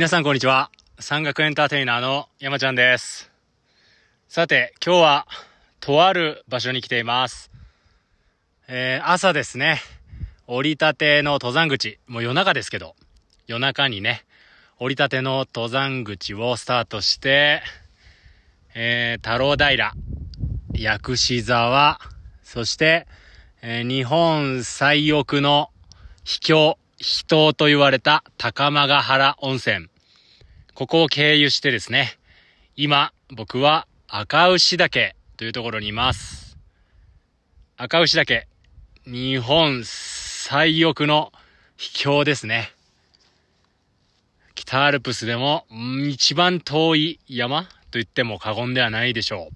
[0.00, 0.70] 皆さんこんにちは。
[0.98, 3.30] 山岳エンターテイナーの山ちゃんです。
[4.28, 5.26] さて、今日は、
[5.78, 7.50] とある場所に来ています。
[8.66, 9.78] えー、朝ですね。
[10.46, 12.96] 降りたての登山口、もう夜中ですけど、
[13.46, 14.24] 夜中にね、
[14.78, 17.60] 降りたての登山口をスタートして、
[18.74, 19.92] えー、太郎平、
[20.72, 22.00] 薬師沢、
[22.42, 23.06] そして、
[23.60, 25.68] えー日本最奥の
[26.24, 29.88] 秘境、秘湯と言われた高間ヶ原温泉。
[30.74, 32.18] ここを経由してですね、
[32.76, 36.58] 今、僕は赤牛岳というところにいます。
[37.78, 38.46] 赤牛岳、
[39.06, 41.32] 日本最奥の
[41.78, 42.70] 秘境ですね。
[44.54, 45.64] 北アルプスでも、
[46.06, 49.54] 一番遠い山と言っても過言ではないでしょう。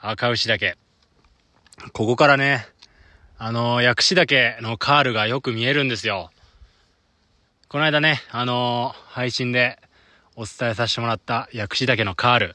[0.00, 0.76] 赤牛岳。
[1.92, 2.68] ここからね、
[3.44, 6.30] あの薬師岳のカールがよく見えるんですよ。
[7.68, 9.80] この間ね、あの配信で
[10.36, 12.54] お伝えさせてもらった薬師岳のカール。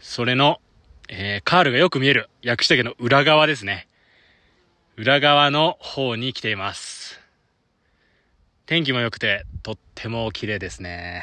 [0.00, 0.60] それの、
[1.08, 3.86] えー、カールがよく見える薬師岳の裏側ですね。
[4.96, 7.20] 裏側の方に来ています。
[8.66, 11.22] 天気も良くて、とっても綺麗ですね。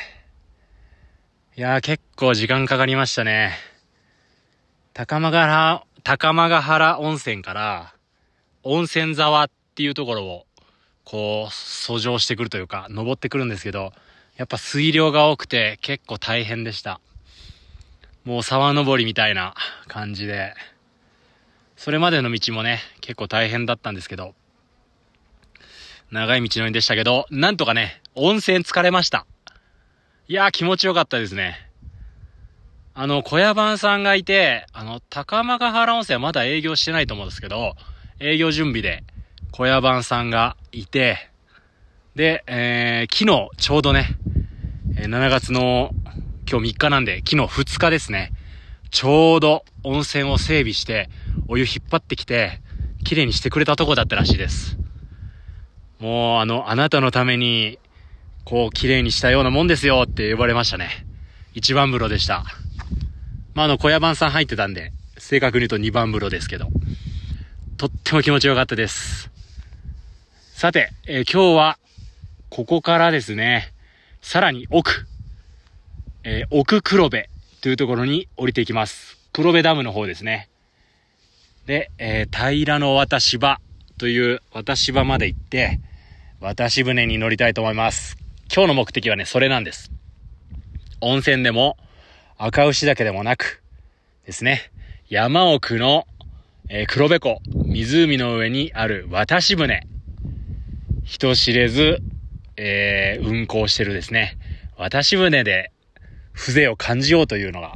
[1.58, 3.52] いやー、結構時間かかりましたね。
[4.94, 7.94] 高間原、高間ヶ原温泉から、
[8.64, 10.46] 温泉沢っていうところを、
[11.04, 13.94] こう、遡上してくるというか、登ってくるんですけど、
[14.38, 17.00] やっぱ水量が多くて結構大変でした。
[18.24, 19.54] もう沢登りみたいな
[19.88, 20.56] 感じで、
[21.76, 24.34] それまでの道もね、結構大変だったんですけど、
[26.10, 29.26] 長い道のりでしたけど、なんとかね、温泉疲れました。
[30.28, 31.70] いやー気持ちよかったですね。
[32.94, 37.76] あの、小屋番さんがいて、あの、高間ヶ原温泉はまだ営業してないと思うんですけど、
[38.24, 39.04] 営業準備で
[39.52, 41.30] 小屋番さんがいて、
[42.16, 44.16] で、えー、昨日ちょうどね、
[44.96, 45.92] 7月の
[46.50, 48.32] 今日3日なんで、昨日2日ですね。
[48.92, 51.10] ちょうど温泉を整備して、
[51.50, 52.62] お湯引っ張ってきて、
[53.04, 54.78] 綺麗にしてくれたとこだったらしいです。
[56.00, 57.78] もう、あの、あなたのために、
[58.46, 61.06] こう、綺麗にしたようなもんですよって呼ばれましたね。
[61.56, 62.46] 一番風呂でした。
[63.54, 66.70] まあ、あの、小屋番さん入ってたんで、正確に言うと二番風呂ですけど、
[67.84, 69.30] とっても気持ちよかったです。
[70.54, 71.78] さて、えー今日は、
[72.50, 73.74] ここからですね、
[74.22, 75.06] さらに奥、
[76.24, 77.26] えー奥黒部
[77.60, 79.18] というところに降りていきます。
[79.34, 80.48] 黒部ダムの方ですね。
[81.66, 83.60] で、えー平の渡し場
[83.98, 85.82] という渡し場まで行って、
[86.40, 88.16] 渡し船に乗りたいと思います。
[88.50, 89.92] 今日の目的はね、それなんです。
[91.02, 91.76] 温泉でも、
[92.38, 93.62] 赤牛岳でもなく、
[94.26, 94.72] ですね、
[95.10, 96.08] 山奥の、
[96.76, 99.88] えー黒部湖、湖の上にある渡し船。
[101.04, 102.00] 人知れず、
[102.58, 104.40] えー運航してるですね、
[104.76, 105.72] 渡し船で
[106.34, 107.74] 風情を感じようというのが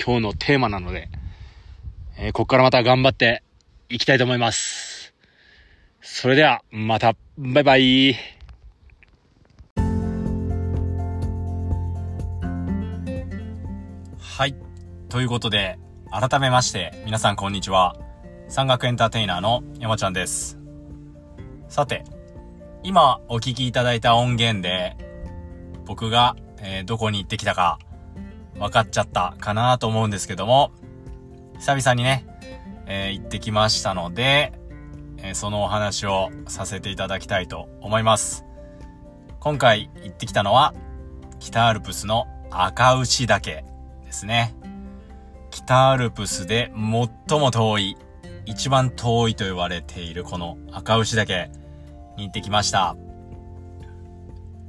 [0.00, 1.08] 今日のテーマなので、
[2.16, 3.42] えーここからまた頑張って
[3.88, 5.12] いきたいと思います。
[6.00, 8.16] それでは、また、バイバイ。
[14.20, 14.54] はい。
[15.08, 15.76] ということで、
[16.12, 18.07] 改めまして、皆さんこんにちは。
[18.48, 20.58] 山岳エンターテイナーの山ちゃんです。
[21.68, 22.04] さて、
[22.82, 24.96] 今お聞きいただいた音源で、
[25.84, 27.78] 僕が、えーどこに行ってきたか、
[28.58, 30.72] 分かっちゃったかなと思うんですけども、
[31.58, 32.26] 久々にね、
[32.86, 34.52] えー行ってきましたので、
[35.18, 38.46] えーそのお話をさせていただきたいと思います。
[39.40, 40.72] 今回行ってきたのは、
[41.38, 43.62] 北アルプスの赤牛岳
[44.06, 44.54] ですね。
[45.50, 46.72] 北アルプスで
[47.28, 47.96] 最も遠い、
[48.48, 51.50] 一番遠いと言われているこの赤牛岳
[52.16, 52.96] に行ってきました。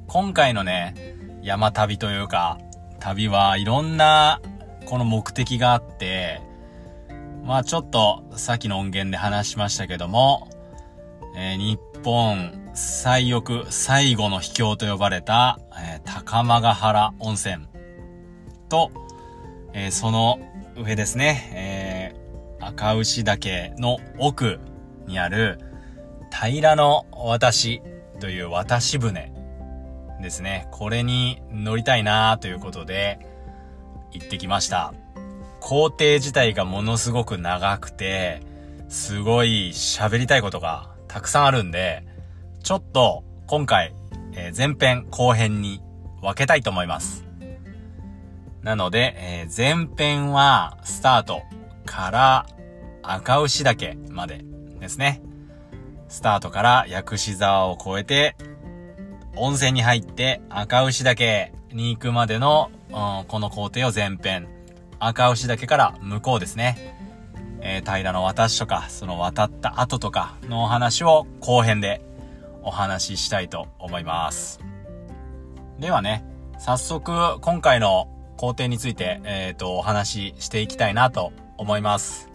[0.05, 2.57] 今回のね、山旅というか、
[2.99, 4.41] 旅はいろんな
[4.85, 6.41] この目的があって、
[7.45, 10.49] まあちょっとさっきの音源で話しましたけども、
[11.37, 17.65] えー日本最奥最後の秘境と呼ばれた、えー高間ヶ原温泉
[18.67, 18.91] と、
[19.71, 20.37] えーその
[20.75, 21.98] 上ですね、え
[22.69, 24.59] 赤牛岳の奥
[25.07, 25.59] にある
[26.31, 27.51] 平の渡
[28.19, 29.33] という渡し船
[30.21, 30.67] ですね。
[30.71, 33.19] これに乗りたいなということで
[34.11, 34.93] 行ってきました。
[35.59, 38.41] 工程自体がものすごく長くて、
[38.87, 42.05] すごい喋りたいことがたくさんあるんで、
[42.63, 43.93] ちょっと今回、
[44.33, 45.81] えー前編後編に
[46.21, 47.25] 分けたいと思います。
[48.61, 51.41] なので、えー前編はスタート
[51.85, 52.45] から
[53.11, 54.45] 赤牛岳まで
[54.79, 55.23] ですね。
[56.09, 58.35] スタートから薬師沢を越えて
[59.35, 64.47] 温泉に入って赤牛岳に行くまでの、うん、この工程を前編。
[64.99, 66.95] 赤牛岳から向こうですね。
[67.61, 72.01] えー、平の渡しとか、その渡った後とかのお話を後編で
[72.61, 74.59] お話ししたいと思います。
[75.79, 76.23] ではね、
[76.59, 78.07] 早速今回の
[78.37, 82.28] 工程について、えっ、ー、と、お話ししていきたいなと思います。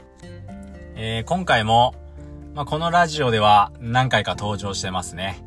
[0.96, 1.92] えー、今回も、
[2.54, 5.44] まあ、このラジオでは何回か登場してますね。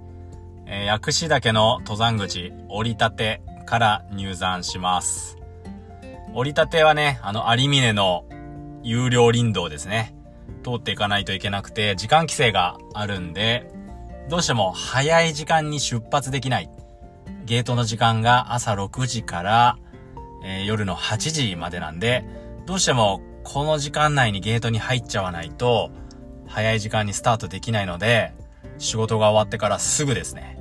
[0.65, 5.37] えー、薬師岳の登山口、折り立てから入山します。
[6.33, 8.25] 折り立てはね、あの、有峰の
[8.83, 10.13] 有料林道ですね。
[10.65, 13.71] 通っていかないといけなくて、時間規制があるんで、
[14.27, 16.69] どうしても早い時間に出発できない。
[17.45, 19.77] ゲートの時間が朝6時から、
[20.43, 22.25] えー、夜の8時までなんで、
[22.65, 25.89] どうしてもこの時間内にゲートに入っちゃわないと、
[26.47, 28.33] 早い時間にスタートできないので、
[28.77, 30.59] 仕事が終わってからすぐですね、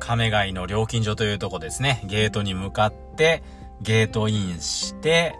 [0.00, 3.42] 亀貝の料金所というとこですね、ゲートに向かって、
[3.82, 5.34] ゲートインして、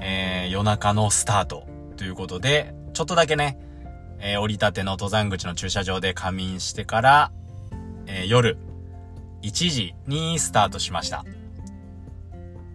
[0.00, 3.56] えー、夜中のスタートということで、ちょっとだけね、
[4.18, 7.32] えー、降り立ての登山口の駐車場で仮眠してから、
[8.08, 8.58] えー、夜
[9.42, 11.24] 1時にスタートしました。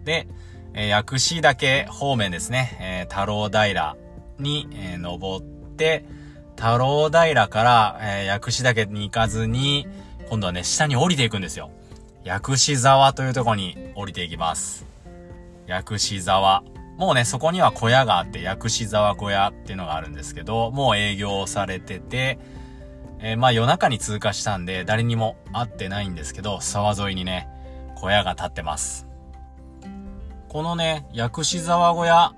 [0.04, 0.26] で、
[0.74, 3.96] えー、薬師岳方面ですね、えー、太郎平
[4.38, 5.44] に、えー、登っ
[5.76, 6.04] て、
[6.56, 9.86] 太郎平から、えー、薬師岳に行かずに、
[10.28, 11.70] 今度はね、下に降りていくんですよ。
[12.24, 14.86] 薬師沢というとこに降りていきます。
[15.66, 16.62] 薬師沢。
[16.96, 22.38] もうね、そこには小屋があって、薬師沢小屋っていうのがあるんですけど、もう営業されてて、
[23.18, 27.48] えー、まあ夜中に通過したんで、誰にも会ってないんですけど、沢沿いにね、
[27.96, 29.11] 小屋が建ってます。
[30.52, 32.34] このね、薬師沢小屋、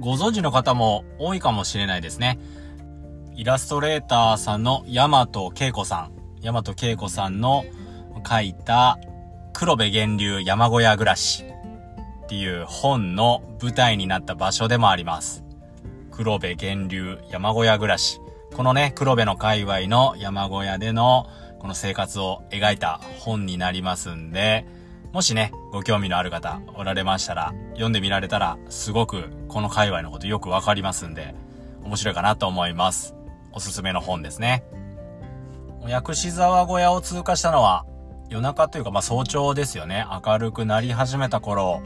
[0.00, 2.38] ご存知の方も多いかもしれないですね。
[3.36, 6.12] イラストレーターさんの大和恵子さん、
[6.42, 7.66] 大和恵子さんの
[8.26, 8.98] 書いた
[9.52, 11.44] 黒部源流山小屋暮らし
[12.24, 15.44] っていう本の舞台になった場所でもあります。
[16.10, 18.18] 黒部源流山小屋暮らし。
[18.56, 21.26] このね、黒部の界隈の山小屋での
[21.58, 24.64] この生活を描いた本になりますんで、
[25.12, 31.34] もしね、ご興味のある方おられましたら、読んでみられたら、すごくこの界隈のことよくわかりますんで、
[31.82, 33.16] 面白いかなと思います。
[33.52, 34.62] おすすめの本ですね。
[35.88, 37.86] 薬師沢小屋を通過したのは、
[38.28, 40.06] 夜中というか、まあ、早朝ですよね。
[40.24, 41.82] 明るくなり始めた頃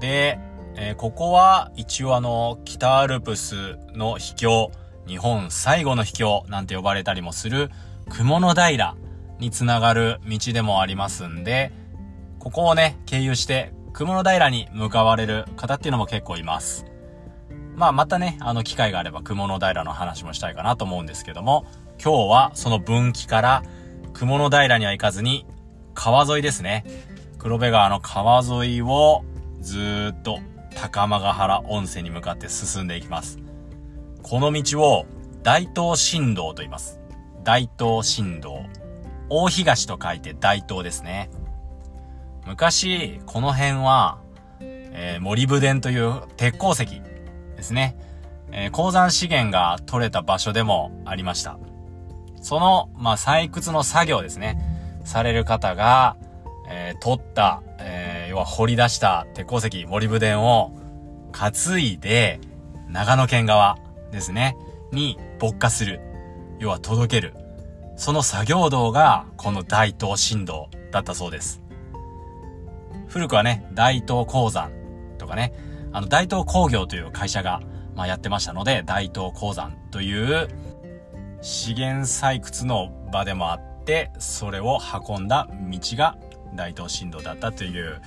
[0.00, 0.38] で、
[0.74, 4.70] えー、ここは一応あの、北アルプスの秘境、
[5.06, 7.70] 日本最後の秘境なんて呼ばれたりもする、
[8.08, 8.96] 雲の平
[9.38, 11.72] につながる道でもありますんで、
[12.48, 16.86] ここをね、経由して、雲の平に向かわれる方っていうのも結構います。
[17.76, 21.66] まあまたね、あの機会があれば雲の平の話もしたいかなと思うんですけども、
[22.02, 23.62] 今日はその分岐から
[24.14, 25.44] 雲の平には行かずに
[25.92, 26.86] 川沿いですね。
[27.36, 29.24] 黒部川の川沿いを
[29.60, 30.38] ずっと
[30.74, 33.38] 高間ヶ原温泉に向かって進んでいきます。
[34.22, 35.04] この道を
[35.42, 36.98] 大東新道と言います。
[37.44, 38.62] 大東新道。
[39.28, 41.28] 大東と書いて大東ですね。
[42.48, 44.20] 昔、この辺は、
[44.60, 47.94] えー、森武田という鉄鉱石ですね。
[48.50, 51.58] えー、鉱山資源が取れた場所でもありました。
[52.40, 54.58] その、まあ、採掘の作業ですね。
[55.04, 56.16] される方が、
[56.70, 60.72] えー、取った、えー、要は掘り出した鉄鉱石、森武田を
[61.32, 62.40] 担いで、
[62.88, 63.76] 長野県側
[64.10, 64.56] ですね、
[64.90, 66.00] に勃火する。
[66.60, 67.34] 要は届ける。
[67.96, 71.67] その作業道が、この大東振動だったそうです。
[73.08, 74.70] 古くはね、大東鉱山
[75.18, 75.52] とかね、
[75.92, 77.62] あの、大東工業という会社が、
[77.94, 80.48] まあ、やってましたので、大東鉱山という
[81.40, 86.16] 資源採掘の場でもあって、それを運んだ道が
[86.54, 88.00] 大東振動だったという、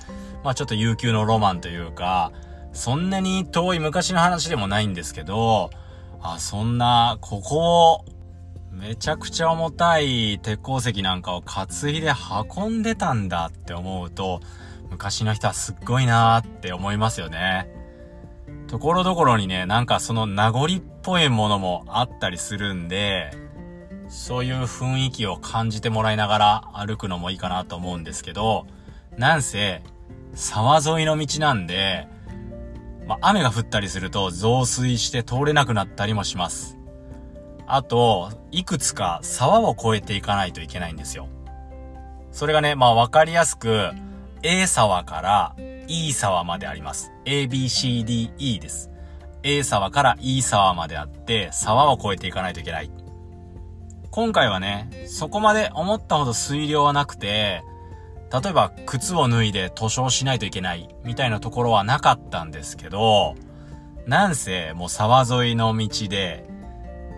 [0.44, 2.32] まあちょっと悠久のロマンというか、
[2.72, 5.70] そんなに遠い昔の話でもないんですけど、
[6.20, 8.04] あ、そんな、ここを、
[8.70, 12.12] めちゃくちゃ重たい鉄鉱石なんかを担いで
[12.56, 14.40] 運んでたんだって思うと、
[14.92, 17.68] 昔の人はすっごいなーって思いますよね。
[18.68, 20.68] ところどころにね、なんかその名残っ
[21.02, 23.30] ぽいものもあったりするんで、
[24.08, 28.66] そういう雰囲気を感じてもらいながら歩くのもいいかなと思うんですけど、
[29.16, 29.82] なんせ、
[30.34, 32.06] 沢沿いの道なんで、
[33.06, 36.76] まあ、雨が降ったりすると増水して通れなくなったりもします。
[37.66, 41.28] あと、いくつか沢を越えていかないといけないんですよ。
[42.30, 43.90] それがね、まあわかりやすく、
[44.44, 45.56] A 沢から
[45.86, 47.12] E 沢まであります。
[47.24, 48.90] A, B, C, D, E です。
[49.44, 52.90] A 沢から E 沢まであって、沢を越えていかないといけない。
[54.10, 57.62] 今回はね、そこまで思ったほど水量はなくて、
[58.32, 63.36] 例えば靴を脱いで塗装しないといけないみたいなところはなかったんですけど、
[64.06, 66.44] なんせもう沢沿いの道で、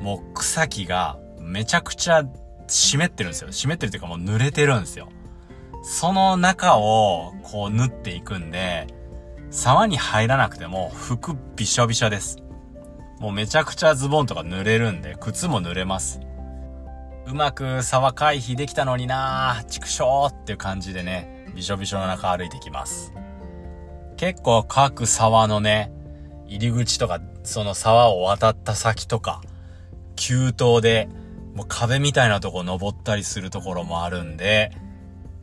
[0.03, 2.25] もう草木がめちゃくちゃ
[2.67, 3.51] 湿ってるんですよ。
[3.51, 5.09] 湿ってるというかもう濡れてるんですよ。
[5.87, 8.87] その中をこう縫っていくんで、
[9.51, 12.39] 沢に入らなくても服びしょびしょです。
[13.21, 16.21] もうめちゃくちゃズボンとか濡れるんで、靴も濡れます。
[17.27, 23.13] うまく沢回避できたのになぁ、畜生っていう感じでね、びしょびしょの中歩いてきます。
[24.17, 25.93] 結構各沢のね、
[26.47, 29.43] 入り口とか、その沢を渡った先とか、
[30.17, 31.11] 急登で、
[31.55, 34.73] もう壁みたいなとこ登ったりするところもあるんで、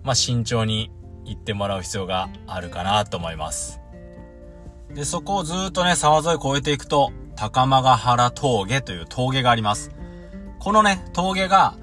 [0.03, 0.91] まあ、慎重に
[1.25, 3.79] 行ってもらう必要があるかなと思います。
[4.93, 9.91] で、そこをずっとね、沢沿い越えていくと、高間ヶ原峠という峠があります。
[10.59, 11.75] このね、峠が、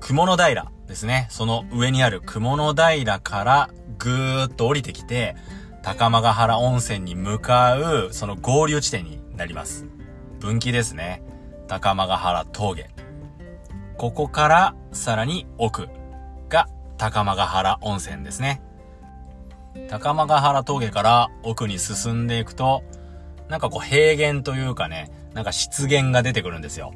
[0.00, 1.26] 雲の平ですね。
[1.30, 5.36] その上にある雲の平からぐーっと降りてきて、
[5.82, 9.86] 高間ヶ原温泉に向かう、その合流地点になります。
[10.40, 11.22] 分岐ですね。
[11.68, 12.90] 高間ヶ原峠。
[13.96, 15.88] ここからさらに奥
[16.98, 18.62] 高間ヶ原温泉ですね。
[19.88, 22.82] 高間ヶ原峠から奥に進んでいくと、
[23.48, 26.92] なんかこう平原というかね、なんか湿原が出てくるんですよ。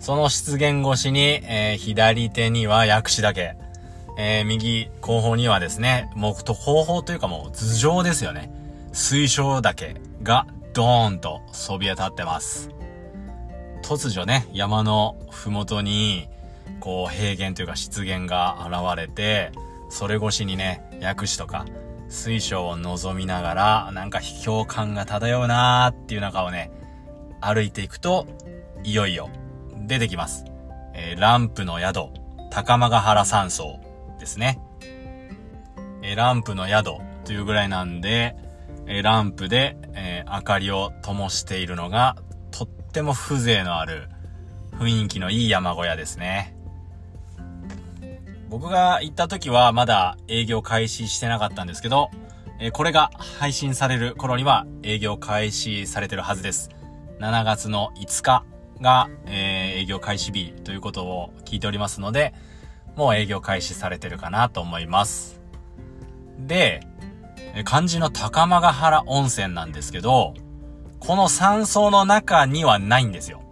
[0.00, 3.56] その湿原越しに、えー、左手には薬師岳、
[4.18, 8.50] えー、右後方にはですね、もうと後方というかもう頭上ですよね。
[8.92, 12.70] 水晶岳がドーンとそびえ立ってます。
[13.82, 16.28] 突如ね、山のふもとに、
[16.84, 19.52] こう平原というか湿原が現れて、
[19.88, 21.64] それ越しにね、薬師とか、
[22.10, 26.70] 水晶を望みながら、なんか秘境感が漂うなーっていう中をね、
[27.40, 28.26] 歩いていくと、
[28.82, 29.30] いよいよ、
[29.86, 30.44] 出てきます。
[30.92, 32.10] えー、ランプの宿、
[32.50, 33.80] 高間ヶ原山荘
[34.20, 34.60] ですね。
[36.02, 38.36] えー、ランプの宿というぐらいなんで、
[38.86, 42.16] えー、ランプで、え明かりを灯しているのが、
[42.50, 44.10] とっても風情のある、
[44.72, 46.53] 雰囲気のいい山小屋ですね。
[48.48, 52.10] 僕が行った時はまだ営業開始してなかったんですけど、
[52.60, 56.70] えこれが配信される頃には営業開始されてるはずです。
[57.18, 58.44] 7月の5日
[58.80, 62.34] が、えー、営業開始日ということを聞いておりますので、
[62.96, 65.40] もう営業開始されてるかなと思います。
[66.38, 66.80] で、
[67.64, 70.34] 漢字の高間ヶ原温泉なんですけど、
[71.00, 73.42] この山荘の中にはないんですよ。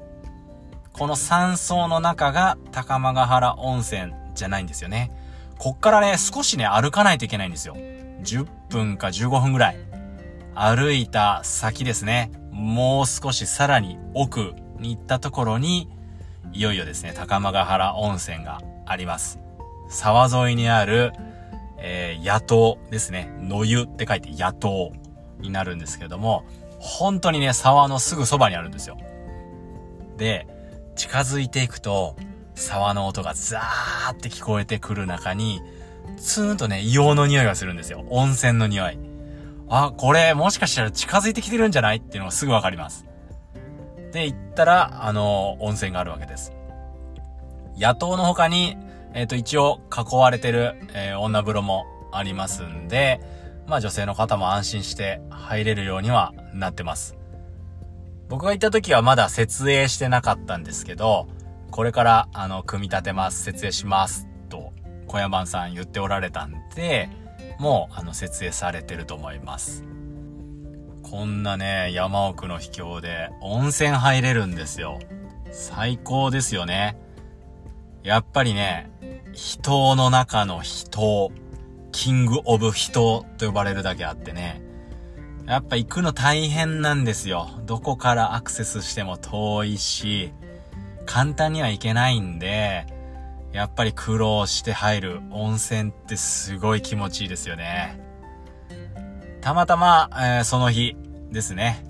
[0.92, 5.10] この山荘の中が高間ヶ原温泉じゃないんですよね。
[5.58, 7.76] こっからね、少しね、歩かないといけないんですよ。
[7.76, 9.76] 10分か15分ぐらい。
[10.54, 12.30] 歩いた先ですね。
[12.50, 15.88] もう少しさらに奥に行ったところに、
[16.52, 19.38] いよいよですね、高間ヶ原温泉があります。
[19.88, 21.12] 沢沿いにある、
[21.78, 23.30] えー、野党ですね。
[23.40, 24.92] 野湯って書いて野党
[25.38, 26.44] になるんですけども、
[26.78, 28.96] 本当にね、沢のすぐそばにあるんですよ。
[30.16, 30.46] で、
[30.96, 32.16] 近づいていくと、
[32.54, 35.60] 沢の音がザーって聞こえてくる中に、
[36.16, 38.04] ツーンとね、硫黄の匂いがするんですよ。
[38.10, 38.98] 温泉の匂い。
[39.68, 41.96] あ、これ、もしかしたら近づいてきてるんじゃない？
[41.96, 43.06] っていうのがすぐわかります。
[44.12, 46.52] で、行ったら、あの、温泉があるわけです。
[47.78, 48.76] 野党の他に、
[49.14, 53.20] えっ、ー、と、一応囲われてる、えー、女風呂もありますんで、
[53.66, 57.16] まあ女性の方も安心して入れるようにはなってます。
[58.28, 61.28] 僕が行った時はまだ設営してなかったんですけど、
[61.72, 64.74] これから、あの、組み立てます、設営します、と、
[65.06, 67.08] 小山さん言っておられたんで、
[67.58, 69.82] もう、あの、設営されてると思います。
[71.02, 74.98] こんなね、山奥の秘境で温泉入れるんですよ。
[75.50, 76.98] 最高ですよね。
[78.02, 78.90] やっぱりね、
[79.32, 81.32] 人の中の人、
[81.90, 84.60] キングオブ人と呼ばれるだけあってね、
[85.46, 87.48] やっぱ行くの大変なんですよ。
[87.64, 90.34] どこからアクセスしても遠いし、
[91.06, 92.86] 簡単にはいけないんで、
[93.52, 98.00] やっぱり苦労して入る温泉ってすごい気持ちいいですよね。
[99.40, 100.96] たまたま、えー、その日
[101.30, 101.84] ですね。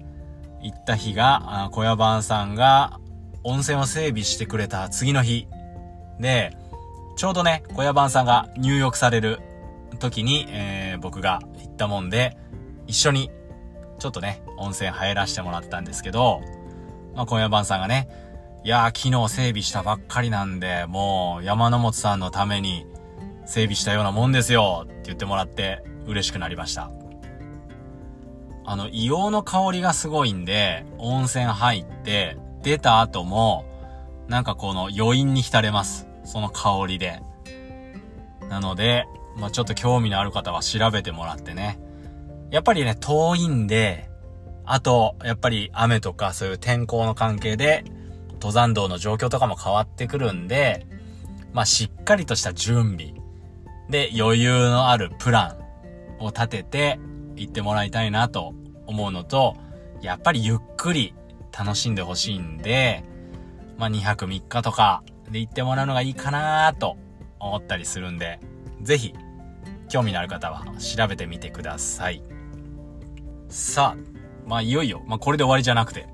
[0.62, 2.98] 行った日が、小屋番さんが
[3.44, 5.46] 温泉を整備してくれた次の日
[6.18, 6.56] で、
[7.16, 9.40] ちょうどね、小屋番さんが入浴される
[9.98, 12.36] 時に、えー、僕が行ったもんで、
[12.86, 13.30] 一緒に
[13.98, 16.40] ちょっとね、温泉入らせてもらったんですけど、
[17.14, 18.08] まあ、小屋番さんがね、
[18.64, 22.86] いやー、昨日整備したばっかりなんで、もう山の本さんのために
[23.44, 26.90] 整備したようなもんですよって言ってもらって嬉しくなりました。
[28.64, 33.64] あの、硫黄の香りがすごいんで、温泉入って、出た後も、
[34.28, 36.06] なんかこの余韻に浸れます。
[36.24, 37.20] その香りで。
[38.48, 41.80] なので、まあ、ちょっと興味のある方は調べてもらってね。
[42.52, 44.08] やっぱりね、遠いんで、
[44.64, 47.84] あと、やっぱり雨とかそういう天候の関係で、
[48.42, 50.84] 登山道の状況とかも変わってくるんで、
[51.52, 53.14] まあ、しっかりとした準備
[53.88, 55.56] で余裕のあるプラ
[56.18, 56.98] ンを立てて
[57.36, 58.52] 行ってもらいたいなと
[58.88, 59.56] 思うのと、
[60.00, 61.14] やっぱりゆっくり
[61.56, 63.04] 楽しんでほしいんで、
[63.78, 66.96] まあ、2泊3日とかで行ってもらうのがいいかなと
[67.38, 68.40] 思ったりするんで、
[68.80, 69.14] ぜひ、
[69.88, 72.24] 興味のある方は調べてみてください。
[73.48, 76.08] さあ、まあいよいよ、まあこれで終わりじゃなくて、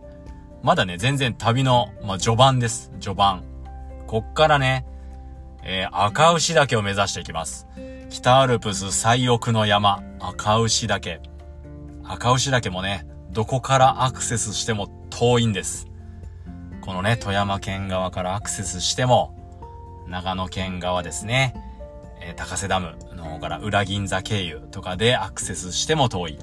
[0.62, 2.90] まだね、全然旅の、まあ序盤です。
[3.00, 3.44] 序盤。
[4.06, 4.86] こっからね、
[5.62, 7.66] えー、赤牛岳を目指していきます。
[8.10, 11.20] 北アルプス最奥の山、赤牛岳。
[12.04, 15.86] 赤牛岳もね、どこからアクセスしても遠いんです。
[16.80, 19.34] このね、富山県側からアクセスしても、
[20.08, 21.54] 長野県側ですね、
[22.20, 26.38] えー、高瀬ダムの方から裏銀座経由とかでアクセスしても遠い。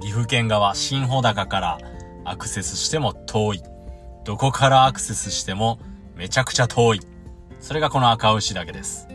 [0.00, 1.78] 岐阜県側、新穂高から
[2.24, 3.62] アクセスしても遠い。
[4.24, 5.78] どこからアクセスしても
[6.14, 7.00] めちゃくちゃ遠い。
[7.60, 9.08] それがこの赤牛岳です。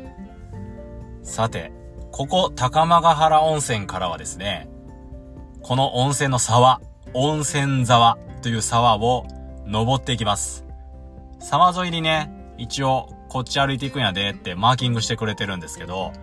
[1.24, 1.72] さて、
[2.12, 4.70] ここ高間ヶ原温泉からはですね、
[5.62, 6.82] この温泉の沢、
[7.14, 9.26] 温泉沢という沢を
[9.66, 10.66] 登っていきます。
[11.40, 16.14] 沢沿いにね、一応こっち歩いていくんやでってマーキングしてくれてるんですけど、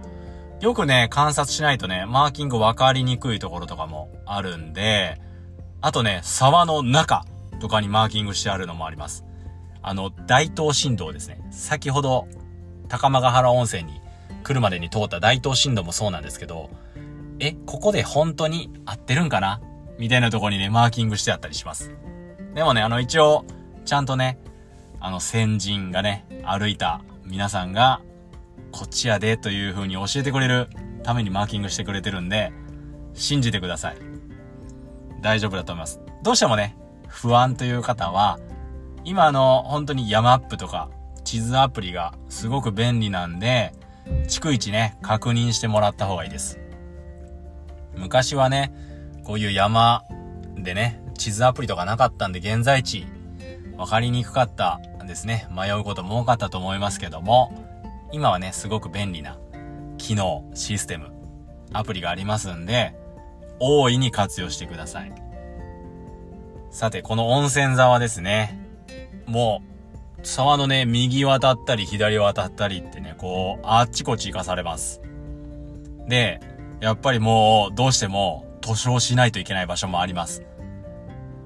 [0.61, 5.21] よくね、観察しないとね、マーキング分かりにくいところとかもあるんで、
[5.85, 7.27] あとね、沢の中
[7.61, 9.23] とかにマーキングしてあるのもあります。
[9.83, 11.47] あの、大東振動ですね。
[11.51, 12.27] 先ほど、
[12.89, 14.01] 高間ヶ原温泉に
[14.45, 16.71] 来るまでに通った大東振動もそうなんですけど、
[17.39, 19.61] え、ここで本当に合ってるんかな？
[19.99, 21.95] みたいなとこにね、マーキングしてあったりします。
[22.55, 23.45] でもね、あの、一応、
[23.85, 24.39] ちゃんとね、
[25.01, 28.01] あの、先人がね、歩いた皆さんが
[28.73, 30.71] こっちやでという風に教えてくれる
[31.03, 32.55] ためにマーキングしてくれてるんで、
[33.13, 34.14] 信じてください。
[35.25, 36.01] 大丈夫だと思います。
[36.23, 36.77] どうしてもね、
[37.09, 38.39] 不安という方は、
[39.05, 40.91] 今の、本当に山アップとか、
[41.25, 43.73] 地図アプリがすごく便利なんで、
[44.29, 46.61] 逐一ね、確認してもらった方がいいです。
[47.97, 48.71] 昔はね、
[49.25, 50.05] こういう山
[50.57, 53.07] でね、地図アプリとかなかったんで、現在地、
[53.79, 55.49] わかりにくかったんですね。
[55.51, 57.51] 迷うことも多かったと思いますけども、
[58.13, 59.39] 今はね、すごく便利な
[59.97, 61.13] 機能、システム、
[61.73, 62.95] アプリがありますんで、
[63.61, 65.13] 大いに活用してください。
[66.71, 68.61] さて、この温泉沢ですね。
[69.27, 69.63] も
[70.21, 75.01] う、沢のね、右渡ったり左渡ったりってね、こう、あっちこっち行かされます。
[76.09, 76.41] で、
[76.81, 80.43] やっぱりもう、どうしても、塗装しないといけない場所もあります。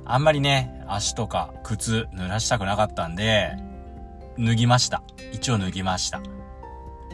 [0.05, 3.57] あんまりね、足とか靴濡らしたくなかったんで、
[4.38, 5.03] 脱ぎました。
[5.33, 6.23] 一応脱ぎました。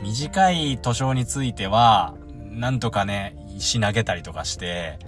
[0.03, 2.15] 短い図書については、
[2.51, 4.99] なんとかね、石投げたりとかして、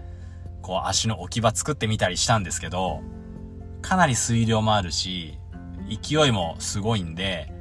[0.62, 3.00] こう足の置き場作ってみたりしたんですけど、
[3.82, 5.38] かなり水量もあるし、
[5.88, 7.52] 勢いもすごいんで、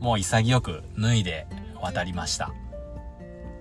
[0.00, 1.46] もう潔く脱いで
[1.80, 2.52] 渡りました。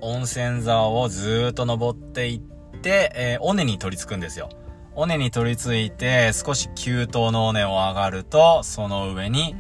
[0.01, 2.39] 温泉沢をずーっと登っていっ
[2.79, 4.49] て、えー、尾根に取り付くんですよ。
[4.95, 9.55] 尾根に取り付いて、少し急登の尾根を上がると、その上に、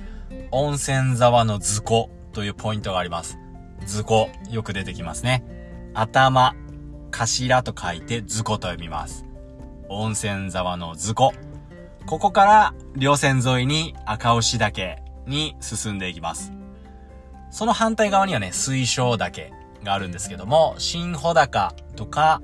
[0.51, 3.37] 温泉沢の図庫というポイントがあります。
[3.85, 5.43] 図庫、よく出てきますね。
[5.93, 6.55] 頭、
[7.11, 9.25] 頭と書いて図庫と読みます。
[9.89, 11.33] 温泉沢の図庫。
[12.05, 14.97] ここから稜線沿いに赤牛岳
[15.27, 16.51] に進んでいきます。
[17.51, 19.51] その反対側にはね、水晶岳
[19.83, 22.41] があるんですけども、新穂高とか、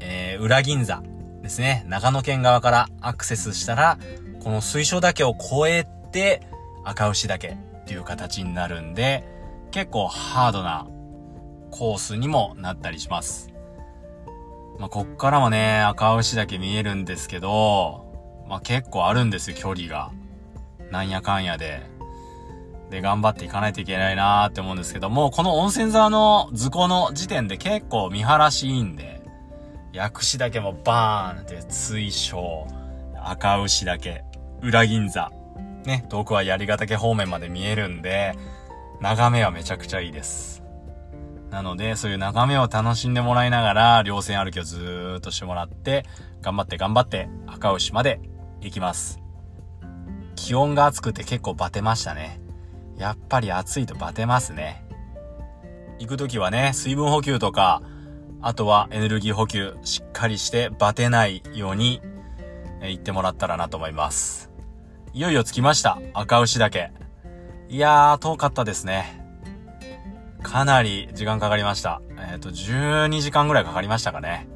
[0.00, 1.02] えー、裏銀座
[1.42, 1.84] ですね。
[1.88, 3.98] 長野県側からアクセスしたら、
[4.44, 6.46] この水晶岳を越えて
[6.84, 9.24] 赤牛岳っていう形になるんで、
[9.70, 10.86] 結構ハードな
[11.70, 13.51] コースにもなったりします。
[14.78, 20.10] まあ、こっからもね、赤牛だけ見えるんですけど、まあ、結構あるんですよ、距離が。
[20.90, 21.82] なんやかんやで。
[22.90, 29.22] で、頑張っていかないといけないなーって思うんですけども、この温泉沢の図工の時点で結構見晴らしいいんで、
[29.92, 32.66] 薬師岳もバーンって水晶、
[33.24, 34.24] 赤牛岳、
[34.60, 35.30] 裏銀座、
[35.84, 38.34] ね、遠くは槍ヶ岳方面まで見えるんで、
[39.00, 40.61] 眺めはめちゃくちゃいいです。
[41.52, 46.04] なので、そういう眺めを楽しんでもらいながら、稜線歩きをずーっとしてもらって、
[46.40, 48.20] 頑張って頑張って赤牛まで
[48.62, 49.20] 行きます。
[50.34, 52.40] 気温が暑くて結構バテましたね。
[52.96, 54.82] やっぱり暑いとバテますね。
[55.98, 57.82] 行く時はね、水分補給とか、
[58.40, 62.00] あとはエネルギー補給しっかりしてバテないように
[62.82, 64.50] え行ってもらったらなと思います。
[65.12, 65.98] いよいよ着きました。
[66.14, 66.90] 赤牛岳。
[67.68, 69.21] いやー、遠かったですね。
[70.42, 72.02] かなり時間かかりました。
[72.32, 74.46] えっ、と、12時間ぐらいかかりましたかね。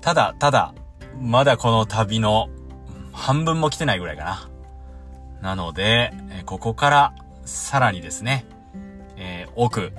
[0.00, 0.74] ただ、ただ、
[1.20, 2.48] まだこの旅の
[3.12, 4.50] 半分も来てないぐらいかな。
[5.42, 8.46] なので、えここからさらにですね、
[9.16, 9.92] えー奥、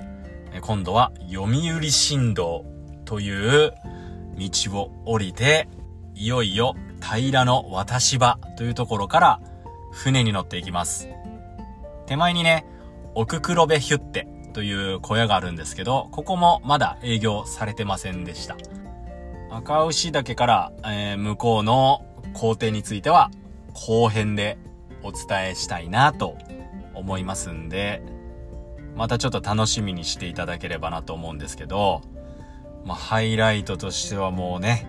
[0.52, 2.64] え今度は読売新道
[3.04, 3.74] という
[4.38, 5.68] 道を降りて、
[6.14, 9.40] いよいよ平の渡し場というところから
[9.92, 11.08] 船に乗っていきます。
[12.06, 12.66] 手前にね、
[13.14, 18.56] 奥黒部ヒュッテという小屋があるんですけど、ここもまだ営業されてませんでした。
[19.50, 23.30] 赤牛岳から、えー向こうの工程については
[23.74, 24.58] 後編で
[25.02, 26.38] お伝えしたいなと
[26.94, 28.02] 思いますんで、
[28.96, 32.02] またちょっと楽しみにしていただければなと思うんですけど、
[32.84, 34.88] まあ、ハイライトとしてはもうね、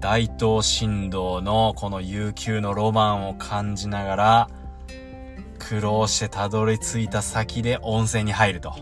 [0.00, 4.50] 大東振動のこの悠久のロマンを感じながら、
[5.58, 8.74] 苦労してたどり着いた先で温泉に入ると。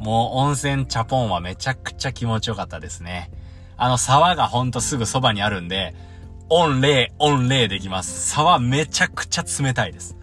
[0.00, 3.30] もう温泉チャポンはめちゃくちゃ気持ちよかったですね。
[3.76, 5.94] あの沢がほんとすぐそばにあるんで、
[6.48, 8.30] 温冷、温冷できます。
[8.30, 10.16] 沢めちゃくちゃ冷たいです。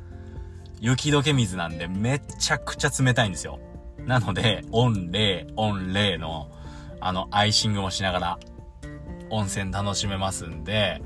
[0.80, 3.60] 雪解け水なんでめちゃくちゃ冷たいんですよ。
[4.06, 6.50] なので、温冷、温冷の、
[7.00, 8.40] あの、アイシングもしながら、
[9.30, 11.02] 温泉楽しめますんで、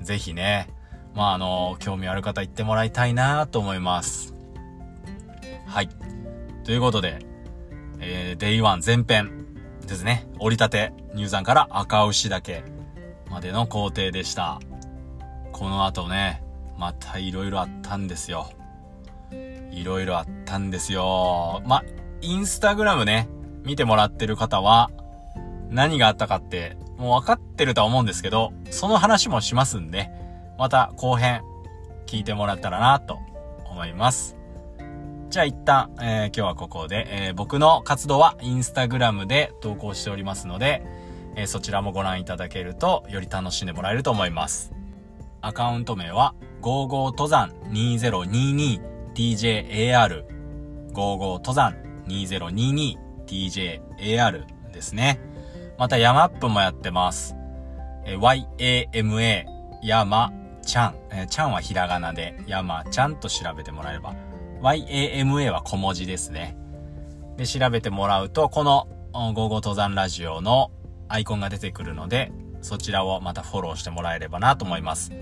[0.00, 0.68] ぜひね、
[1.14, 4.34] まあ、あの、興味ある方行ってもらいたいなと思います。
[5.66, 5.88] はい。
[6.64, 7.29] ということで、
[8.00, 9.30] えー、 day one 前編
[9.86, 10.26] ですね。
[10.38, 12.64] 折り立て入山から赤牛岳
[13.28, 14.60] までの行程でした。
[15.52, 16.42] この後ね、
[16.78, 18.50] また色々あったんですよ。
[19.70, 21.62] 色々あったんですよ。
[21.66, 21.84] ま、
[22.22, 23.28] インスタグラムね、
[23.64, 24.90] 見てもらってる方は、
[25.68, 30.10] 何があったかって、もう分かってるとは思うんですけど、その話もしますんで、
[30.58, 31.42] また後編、
[32.06, 33.18] 聞いてもらったらなと
[33.70, 34.39] 思います。
[35.30, 40.82] じゃあ一旦、えー今日はここで、えー僕の活動はインスタグラムで投稿しておりますので、
[41.36, 44.72] えーそちらもご覧いただけると、より楽しんでもらえると思います。
[45.40, 50.24] アカウント名は、55登山 2022TJAR。
[50.92, 51.76] 55登山
[52.08, 55.20] 2022TJAR ですね。
[55.78, 57.36] また、ヤマップもやってます。
[58.04, 59.44] えー YAMA、
[59.84, 60.96] ヤマちゃん。
[61.12, 64.16] えーちゃんはひらがなで、ヤマちゃんと調べてもらえれば。
[64.62, 66.56] YAMA は小文字ですね。
[67.36, 70.70] で、調べてもらうと、この、うんゴーゴー登山ラジオの
[71.08, 72.30] アイコンが出てくるので、
[72.62, 75.12] そちらをまたフォローしてもらえればなと思います。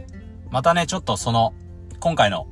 [0.50, 1.54] またね、ちょっとその、
[2.00, 2.46] 今回の、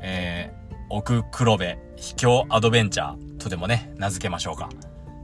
[0.00, 4.68] えー、奥黒部秘境アドベンチャーとでもね、名付けましょうか。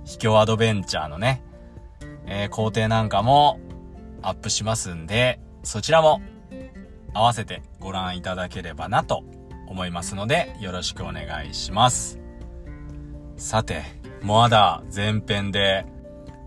[0.04, 1.42] 秘境アドベンチャーのね、
[2.26, 3.58] えー、工程なんかも
[4.22, 6.20] アップしますんで、そちらも
[7.14, 9.24] 合わせてご覧いただければなと
[9.72, 12.20] 思いますので、よろしくお願いします。
[13.36, 13.82] さて、
[14.22, 15.86] まだ前編で、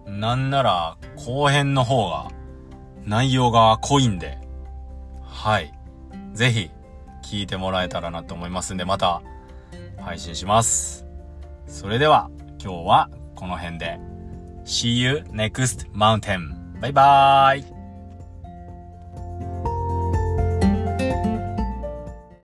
[0.08, 2.30] なんなら後編の方が
[3.04, 4.38] 内容が濃いんで、
[5.24, 5.74] はい。
[6.34, 6.70] ぜひ
[7.24, 9.22] 聞いてもらえたらなと思いますんで、また
[10.00, 11.06] 配信します。
[11.68, 12.30] それでは
[12.64, 14.00] 今日はこの辺で。
[14.64, 16.80] See you next mountain.
[16.80, 17.75] バイバーイ